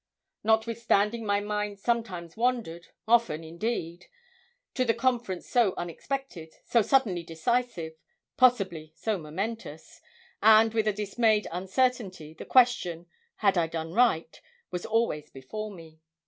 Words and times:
Notwithstanding 0.43 1.23
my 1.27 1.41
mind 1.41 1.77
sometimes 1.77 2.35
wandered, 2.35 2.87
often 3.07 3.43
indeed, 3.43 4.07
to 4.73 4.83
the 4.83 4.95
conference 4.95 5.47
so 5.47 5.75
unexpected, 5.77 6.55
so 6.65 6.81
suddenly 6.81 7.21
decisive, 7.21 7.93
possibly 8.35 8.93
so 8.95 9.19
momentous; 9.19 10.01
and 10.41 10.73
with 10.73 10.87
a 10.87 10.91
dismayed 10.91 11.45
uncertainly, 11.51 12.33
the 12.33 12.45
question 12.45 13.05
had 13.35 13.59
I 13.59 13.67
done 13.67 13.93
right? 13.93 14.41
was 14.71 14.87
always 14.87 15.29
before 15.29 15.69
me. 15.69 16.01